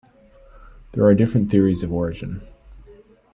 [0.93, 2.41] There are different theories of origin.